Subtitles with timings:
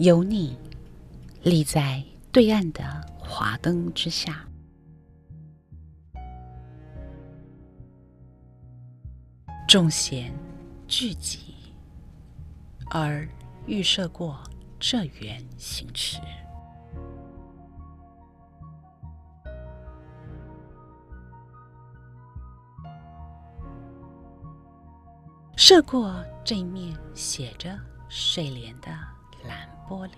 [0.00, 0.56] 有你
[1.42, 2.02] 立在
[2.32, 2.82] 对岸的
[3.18, 4.48] 华灯之下，
[9.68, 10.32] 众贤
[10.88, 11.54] 聚集，
[12.88, 13.28] 而
[13.66, 14.42] 预设过
[14.78, 16.18] 这缘行持。
[25.56, 27.78] 射过这一面写着
[28.08, 28.88] 睡莲的
[29.46, 30.12] 蓝玻璃，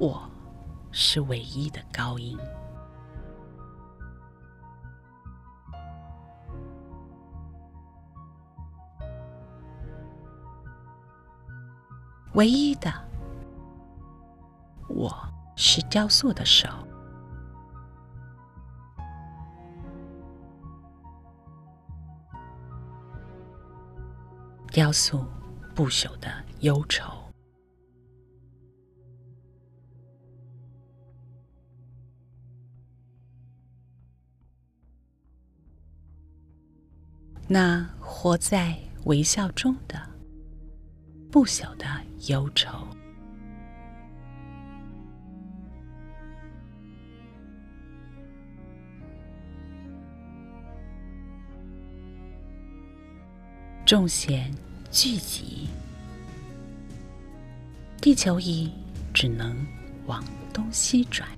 [0.00, 0.28] 我
[0.90, 2.36] 是唯一的高音。
[12.32, 12.92] 唯一的，
[14.88, 15.08] 我
[15.56, 16.68] 是雕塑的手，
[24.72, 25.24] 雕塑
[25.74, 27.12] 不朽的忧愁。
[37.46, 40.10] 那活在微笑中的。
[41.30, 41.86] 不朽的
[42.26, 42.84] 忧愁，
[53.90, 54.54] 众贤
[54.92, 55.66] 聚集，
[58.00, 58.70] 地球仪
[59.12, 59.66] 只能
[60.06, 61.28] 往东西转。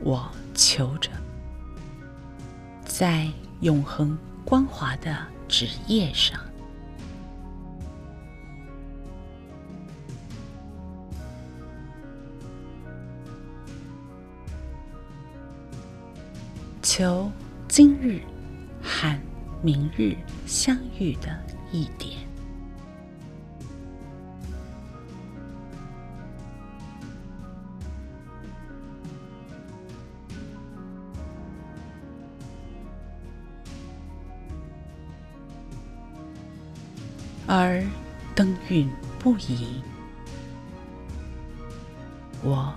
[0.00, 1.10] 我求着，
[2.84, 3.26] 在
[3.62, 6.38] 永恒光滑的纸页上，
[16.96, 17.30] 求
[17.68, 18.22] 今日
[18.82, 19.14] 和
[19.60, 21.28] 明日相遇的
[21.70, 22.16] 一点。
[37.46, 37.84] 而
[38.34, 39.82] 灯韵不移，
[42.42, 42.74] 我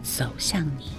[0.00, 0.92] 走向你，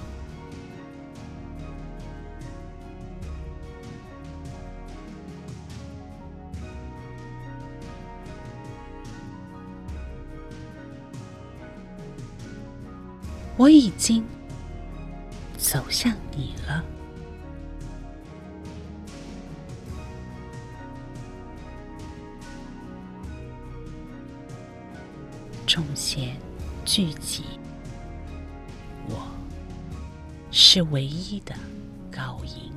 [13.56, 14.26] 我已经
[15.58, 16.84] 走向你了。
[25.68, 26.36] 众仙
[26.84, 27.44] 聚集，
[29.08, 29.28] 我
[30.52, 31.56] 是唯一的
[32.12, 32.72] 高音。